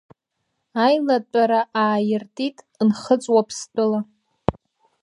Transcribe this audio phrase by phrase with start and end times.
[0.83, 2.57] Аилатәара ааиртит,
[2.87, 3.99] Нхыҵ-Уаԥстәыла…